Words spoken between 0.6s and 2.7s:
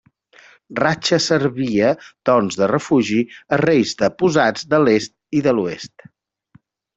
Ratxa servia doncs de